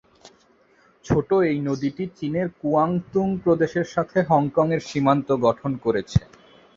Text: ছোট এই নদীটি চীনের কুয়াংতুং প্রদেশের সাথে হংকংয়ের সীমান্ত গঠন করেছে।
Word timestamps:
ছোট 1.05 1.29
এই 1.49 1.57
নদীটি 1.61 2.03
চীনের 2.17 2.47
কুয়াংতুং 2.59 3.27
প্রদেশের 3.43 3.87
সাথে 3.93 4.17
হংকংয়ের 4.29 4.81
সীমান্ত 4.89 5.27
গঠন 5.45 5.71
করেছে। 5.85 6.19